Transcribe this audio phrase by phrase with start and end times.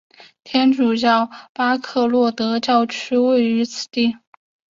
[0.43, 4.17] 天主教巴科洛德教区位于此地。